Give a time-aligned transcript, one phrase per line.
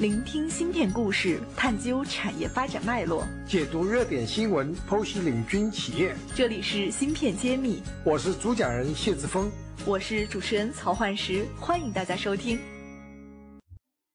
[0.00, 6.16] 聆听芯片故事，探究产业发展脉络，解读热点新闻，剖析领军企业。
[6.34, 9.52] 这里是芯片揭秘，我是主讲人谢志峰，
[9.84, 12.58] 我是主持人曹焕石，欢迎大家收听。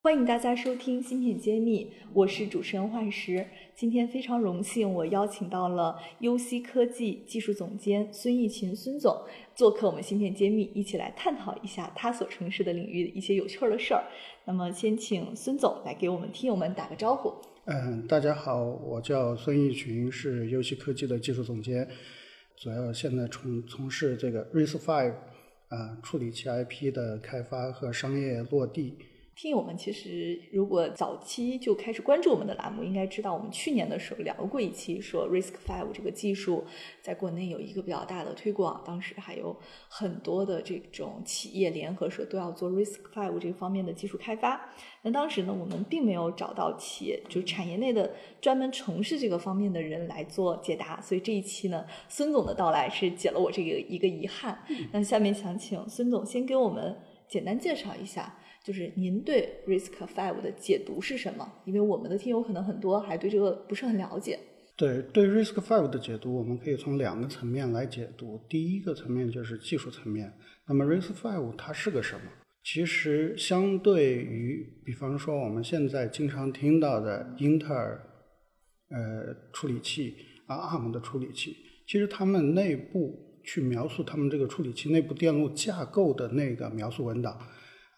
[0.00, 3.44] 欢迎大家收听《芯片揭秘》，我是主持人幻石。
[3.74, 9.20] 今天非常荣幸，我邀请到了优西科技技术总监孙毅群孙总
[9.56, 14.04] 做客我们《芯片揭秘》，一起来探讨一下他所从事的领域的一些有趣的事儿。
[14.44, 17.34] 那么，先请孙总来给我们听友们打个招呼。
[17.64, 21.86] 嗯，大家好，我叫孙毅群，是优西科技的技术总监，
[22.56, 25.12] 主要现在从从事这个 RISC-V
[25.68, 28.96] 啊处理器 IP 的开发和商业落地。
[29.40, 36.64] 听友们其实如果早期就开始关注我们的栏目，应该知道我们去年的时候聊过一期，说 Risk Five 这个技术
[37.00, 39.56] 在国内有一个比较大的推广，当时还有
[39.88, 44.60] 很多的这种企业联合说都要做 Risk Five 这方面的技术开发。
[45.02, 54.58] 那当时呢，我们并没有找到企业就产业内的专门从事这个方面的人来做解答，所以这一期呢，孙总的到来是解了我这个一个遗憾。
[54.90, 58.34] 那下面想请孙总先给我们简单介绍一下。
[58.68, 61.50] 就是您对 Risk Five 的解读是什么？
[61.64, 64.38] 因为我们的听友可能很多还对这个不是很了解。
[64.76, 68.38] 对对 Risk Five 的解读，我们可以从两个层面来解读。
[68.46, 70.30] 第一个层面就是技术层面。
[70.66, 72.20] 那么 Risk Five 它是个什么？
[72.62, 77.98] 其实相对于，比方说我们现在经常听到的英特尔
[78.90, 80.14] 呃处理器
[80.46, 87.40] 啊 ARM 的处理器，其实他们内部去描述他们这个处理器内部电路架构的那个描述文档。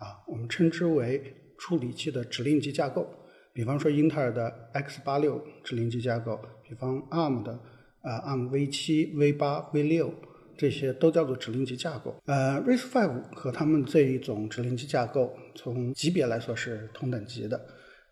[0.00, 1.22] 啊，我们称之为
[1.58, 3.06] 处理器的指令集架构，
[3.52, 7.52] 比方说英特尔的 x 八六指令集架构，比方 ARM 的
[8.00, 10.14] 啊 ARM v 七、v 八、v 六，
[10.56, 12.16] 这些都叫做指令集架构。
[12.24, 17.60] 呃，RISC-V 和他们这一种指令集架构，从级别来说是同等级的，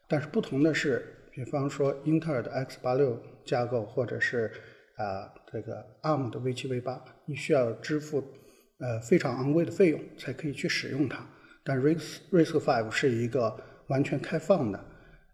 [0.06, 4.52] 但是不同的是，比方说英特尔的 x 八六架构，或者是
[4.96, 8.22] 啊这个 ARM 的 v 七、v 八，你需要支付
[8.78, 11.26] 呃非常昂贵的费用才可以去使用它。
[11.68, 13.54] 但 RISC RISC-V 是一个
[13.88, 14.82] 完全开放的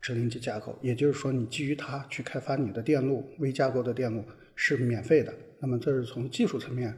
[0.00, 4.24] 指令集架构，也就是说，你基于它去开发你的电路，微架构的电路
[4.56, 5.32] 是免费的。
[5.60, 6.92] 那么这是从技术层面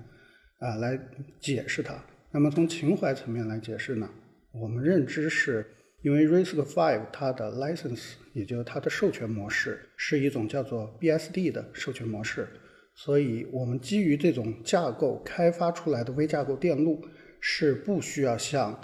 [0.59, 0.99] 啊来
[1.39, 2.03] 解释它。
[2.31, 4.09] 那么从情怀层面来解释呢？
[4.53, 5.67] 我们认知是
[6.01, 12.49] 因为 RISC-V 它的 license，也就是它的授权模式是一种叫做 BSD 的授权模式，
[12.95, 17.05] 所以我们基于这种架构开发出来的微架构电路
[17.39, 18.81] 是不需要向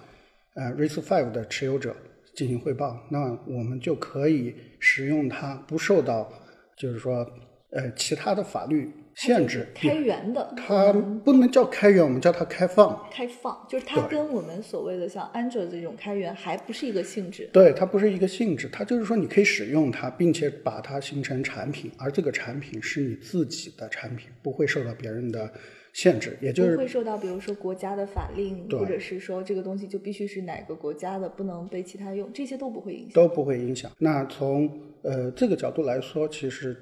[0.54, 1.96] 呃，RISC-V 的持有者
[2.34, 6.30] 进行汇报，那我们就可以使用它，不受到
[6.76, 7.26] 就是说
[7.70, 9.66] 呃其他的法律限制。
[9.74, 10.92] 开源的，它
[11.24, 13.08] 不能叫开源，我们叫它开放。
[13.10, 17.48] 开放就是它跟我们所谓的像 Android 这种开源还不是一个性质。
[17.50, 25.50] 对，它不是一个性质，它就是说你可以使用它，并且把它形成产品，而这个产品是你自己的产品，不会受到别人的。
[25.92, 33.12] 限制，也就是不会受到，比如说国家的法令，或者是说这个东西就必须是哪个国家的，不能被其他用，这些都不会影响。
[33.12, 33.92] 都不会影响。
[33.98, 34.70] 那从
[35.02, 36.74] 呃这个角度来说，其实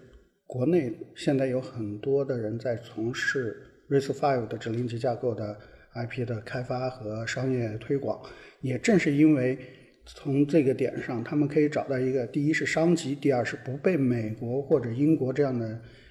[0.46, 5.58] 国内现在有很多的人在从事 RISC-V 的指令集架构的
[5.94, 8.20] IP 的开发和商业推广。
[8.60, 9.58] 也正是因为
[10.04, 15.66] 从这个点上，他们可以找到一个，第一是商机，第二是不被美国或者英国这样的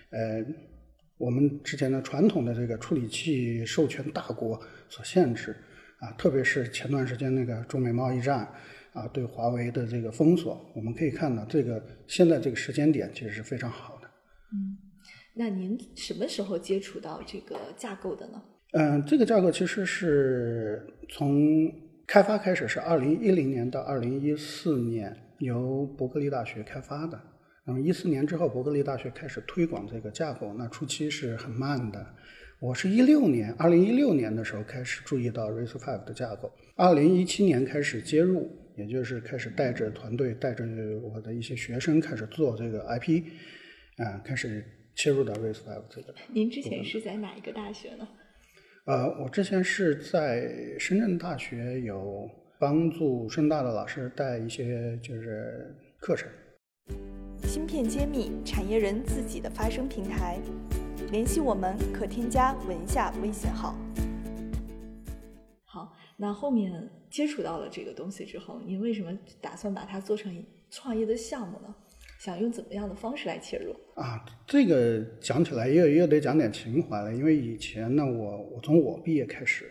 [0.10, 0.46] 呃。
[1.20, 5.56] 我们之前的传统的这个处理器授权大国所限制
[6.00, 8.48] 啊，特别是前段时间那个中美贸易战
[8.94, 14.08] 啊，对华为的这个封锁，我们可以看到这个现在这个时间点其实是非常好的。
[14.54, 14.78] 嗯，
[15.36, 18.42] 那您什么时候接触到这个架构的呢？
[18.72, 21.70] 嗯，这个架构其实是从
[22.08, 27.20] 开发开始是二零一零年到二零一四年由伯克利大学开发的。
[27.70, 32.04] 那么一四年之后，伯克利大学开始推广这个架构，那初期是很慢的。
[32.58, 40.66] 我是一六年，二零一六年的时候开始注意到 RISC-V 的架构，二零一七年开始接入，也就是开始带着团队，带着
[41.04, 43.22] 我的一些学生开始做这个 IP，
[43.98, 44.66] 啊，开始
[44.96, 46.16] 切入到 RISC-V 这个。
[46.34, 48.08] 您之前是在哪一个大学呢？
[48.86, 52.28] 呃，我之前是在深圳大学，有
[52.58, 56.28] 帮助深大的老师带一些就是课程。
[57.50, 60.38] 芯片揭秘，产业人自己的发声平台。
[61.12, 63.76] 联系我们可添加文下微信号。
[65.66, 71.74] 好，那后面接触到了这个东西之后，您为什么打算把它做成创业的项目呢？
[72.20, 73.76] 想用怎么样的方式来切入？
[74.00, 79.66] 啊，这个讲起来又又得讲点情怀了，因为以前呢，我我从我毕业开始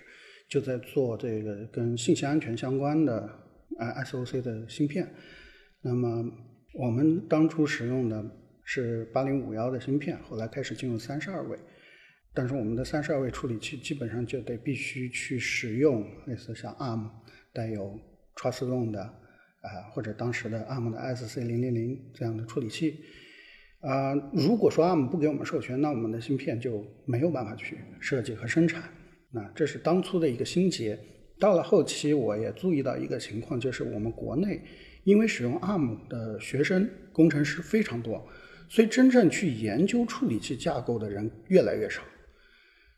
[0.49, 3.31] 就在做这个跟信息安全相关的
[3.79, 5.15] 啊 SOC 的芯片。
[5.81, 6.29] 那么
[6.75, 8.25] 我们当初使用的
[8.65, 11.59] 是八零五幺的芯片，后来开始进入三十二位，
[12.35, 17.09] 但是我们的三十二位处理器基本上就得必须去使用类似像 ARM
[17.53, 17.99] 带有
[18.37, 19.03] Trustzone 的
[19.61, 23.01] 啊、或者当时的 ARM 的 SC 零零零这样的处理器。
[23.81, 28.85] 啊、如果说 ARM 不给我们授权，那我们的芯片就没有办法去设计和生产。
[29.31, 30.99] 那这是当初的一个心结。
[31.41, 34.61] 到了后期，我也注意到一个情况，就是我们国内
[35.09, 38.23] 因为使用 ARM 的学生工程师非常多，
[38.69, 42.03] 所以真正去研究处理器架构的人越来越少。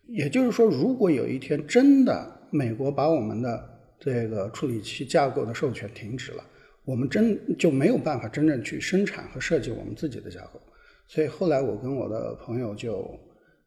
[0.08, 6.44] 也就是说，如果有一天真的美国把我们的这个处理器架构的授权停止了，
[6.84, 10.60] 我们真就没有办法真正去生产和设计我们自己的架构。
[11.06, 13.08] 所以后来我跟我的朋友就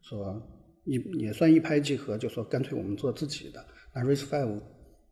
[0.02, 0.38] 说，
[0.84, 3.64] 一也算一拍即合，就说干脆我们做自己的。
[3.94, 4.60] 那 RISC-V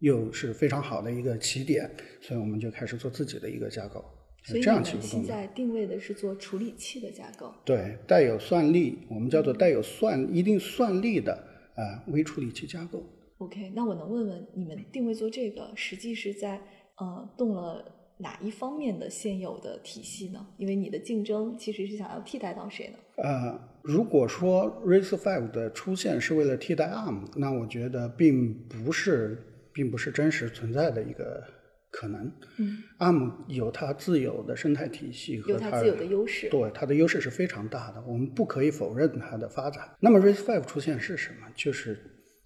[0.02, 1.88] 又是非常好的一个起点，
[2.20, 4.04] 所以我们就开始做自己的一个架构，
[4.43, 5.25] 所以你们起不动的。
[5.25, 7.54] 现在定位的是做处理器的架构。
[7.64, 11.32] 对，带有算力，我们叫做带有算一定算力的
[11.76, 13.00] 啊、微处理器架构。
[13.38, 16.60] OK，那我能问问你们定位做这个，实际是在
[16.96, 17.84] 呃动了
[18.19, 20.44] 哪一方面的现有的体系呢？
[20.58, 22.99] 因为你的竞争其实是想要替代到谁呢？
[23.22, 29.40] 呃，如果说 RISC-V 的出现是为了替代 ARM，那我觉得并不是，
[29.72, 31.42] 并不是真实存在的一个
[31.90, 32.32] 可能。
[32.58, 36.48] 嗯，ARM 有它自有的生态体系和它有它自有的优势。
[36.48, 39.88] 对，它的优势是非常大的，我们不可以否认它的发展。
[40.00, 41.48] 那么 RISC-V 出现是什么？
[41.54, 41.98] 就是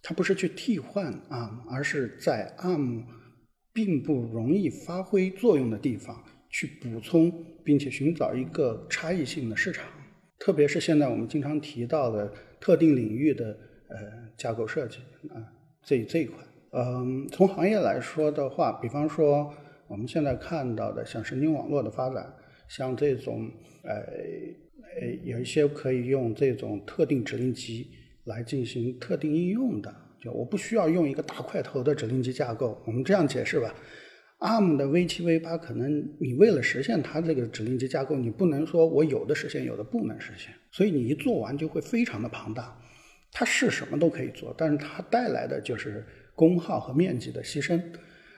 [0.03, 3.05] 它不是去替换 ARM，而是在 ARM
[3.73, 7.33] 并不容易发挥作用的地方去补充，
[7.65, 9.85] 并且寻找一个差异性的市场。
[10.39, 13.47] 特别是现在我们经常提到的特定领域的
[13.89, 13.97] 呃
[14.37, 14.99] 架构设计
[15.31, 15.41] 啊、
[15.83, 16.37] 这这一块。
[16.73, 19.53] 嗯，从行业来说的话，比方说
[19.87, 22.33] 我们现在看到的像神经网络的发展，
[22.69, 23.51] 像这种
[23.83, 27.89] 呃呃有一些可以用这种特定指令集
[28.25, 32.83] 来进行特定应用的，就我不需要用一个大块头的指令集架构。
[32.87, 33.75] 我们这样解释吧。
[34.39, 42.79] ARM 的 V 七 V 八，可能你为了实现它这个指令集架构，你不能说我有的实现，有的不能实现，所以你一做完就会非常的庞大。
[43.33, 47.83] 它是什么都可以做，但是它带来的就是功耗和面积的牺牲。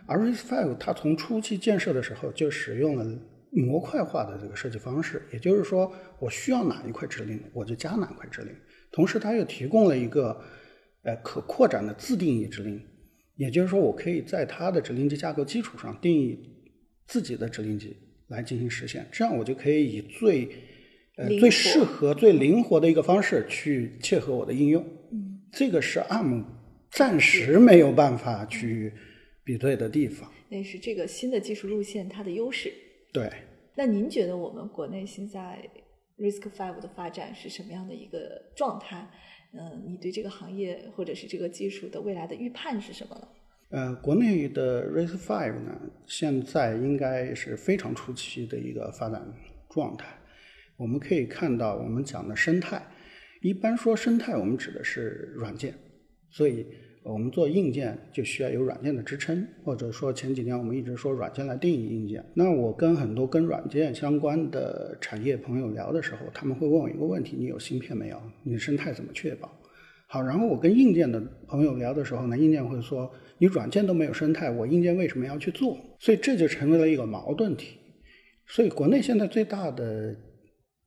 [0.07, 3.05] 而 RISC-V 它从初期建设的时候就使用了
[3.51, 8.55] 模块化的这个设计方式，也就是说，我需要哪一块指令，我就加哪块指令。
[8.91, 10.39] 同时，它又提供了一个
[11.03, 12.83] 呃可扩展的自定义指令，
[13.37, 16.39] 也就是说，我可以在它的指令集架构基础上定义
[17.07, 17.97] 自己的指令集
[18.29, 20.49] 来进行实现，这样我就可以以最
[21.19, 24.83] 呃最适合、最灵活的一个方式去切合我的应用。
[25.13, 26.45] 嗯，这个是 ARM
[26.91, 28.93] 暂时没有办法去
[29.45, 30.33] 比对的地方。
[30.49, 32.73] 那是这个新的技术路线它的优势。
[33.13, 33.31] 对，
[33.75, 35.69] 那您觉得我们国内现在
[36.17, 39.09] Risk Five 的发展是什么样的一个状态？
[39.53, 43.29] 嗯，你对这个行业或者是这个技术的未来的预判是什么呢？
[43.71, 49.27] 呃，国内的 Risk Five 呢，现在应该是非常初期的一个发展
[49.71, 50.18] 状态。
[50.79, 52.81] 我们可以看到，我们讲的生态，
[53.43, 55.75] 一般说生态，我们指的是软件，
[56.31, 56.65] 所以
[57.03, 62.25] 我们做硬件就需要有软件的支撑，或者说前几年我们一直说软件来定义硬件。
[62.33, 68.23] 那我跟很多跟软件相关的产业朋友聊的时候，他们会问我一个问题：你有芯片没有？
[68.45, 69.51] 你的生态怎么确保？
[70.07, 75.77] 好，然后我跟硬件的朋友聊的时候呢，硬件会说，你软件都没有生态，我硬件为什么要去做？
[75.99, 77.79] 所以这就成为了一个矛盾体。
[78.47, 80.17] 所以国内现在最大的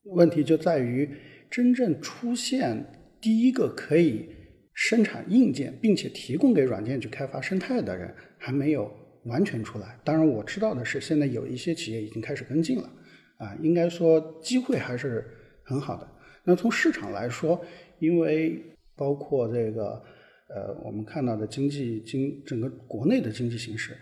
[0.06, 1.10] 问题就在于，
[1.50, 2.86] 真正出现
[3.20, 4.30] 第一个可以
[4.74, 8.92] 生产硬件，并且提供给软件去开发生态的人，还没有
[9.26, 10.00] 完全出来。
[10.04, 12.90] 当然，我知道的是，现在有一些企业已经开始跟进了，
[13.38, 15.24] 啊，应该说机会还是
[15.64, 16.08] 很好的。
[16.44, 17.64] 那从市场来说，
[18.00, 18.60] 因为
[18.96, 20.02] 包括这个
[20.50, 23.94] 呃，我们看到的经济经整个国内的经济形势，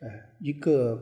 [0.00, 0.08] 呃，
[0.40, 1.00] 一个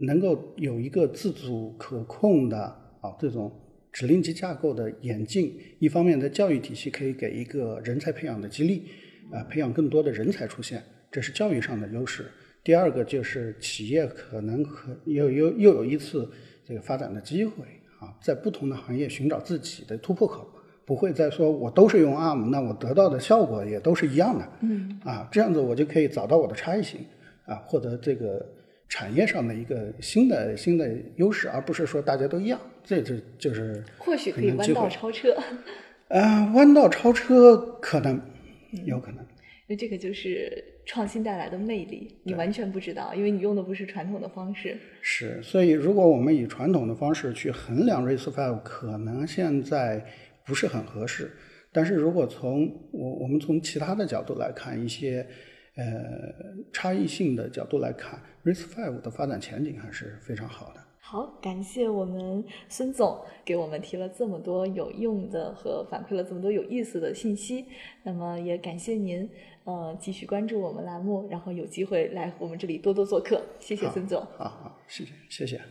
[0.00, 2.58] 能够有一个自主可控的
[3.00, 3.50] 啊这种
[3.92, 8.84] 指令集架构的演进，一方面在教育体系可以给一个人才培养的激励，
[9.32, 12.26] 啊、培养更多的人才出现，这是教育上的优势。
[12.62, 16.28] 第二个就是企业可能可又又又有一次
[16.66, 17.64] 这个发展的机会
[17.98, 20.48] 啊，在不同的行业寻找自己的突破口。
[20.84, 24.48] 不会再说我都是用 ARM，那我得到的效果也都是一样的。
[24.62, 27.04] 嗯，啊，这样子我就可以找到我的差异性，
[27.44, 28.42] 啊，获得这个
[28.88, 32.60] 产业上的一个新的新的优势，而不是说大家都一样。
[32.82, 35.36] 这这就是或许可以弯道超车。
[36.08, 38.20] 呃，弯道超车可能
[38.84, 39.22] 有可能。
[39.66, 44.78] 因为这个就是创新带来的魅力，你完全不知道，因为你用的不是传统的方式。
[45.02, 50.02] 是，所以如果我们以传统的方式去衡量 Race Five，可能现在
[50.46, 51.30] 不是很合适。
[51.70, 55.26] 但是如果从我我们从其他的角度来看，一些
[55.78, 56.34] 呃
[56.70, 60.84] 差异性的角度来看，RISC-V 的发展前景还是非常好的。
[61.00, 67.64] 好，感谢我们孙总给我们提了这么多有用的和反馈了这么多有意思的信息。
[68.02, 69.26] 那么也感谢您，
[69.64, 73.40] 呃，继续关注我们栏目，然后有机会来我们这里多多做客。
[73.58, 74.20] 谢谢孙总。
[74.36, 75.62] 好好，谢谢谢谢。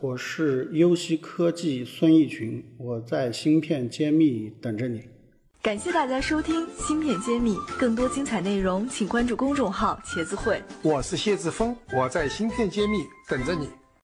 [0.00, 5.02] 我是优西科技孙义群，我在芯片揭秘等着你。
[5.62, 10.62] 感谢大家收听《芯片揭秘》，更多精彩内容请关注公众号“茄子会”。
[10.80, 13.68] 我是谢志峰，我在芯片揭秘等着你。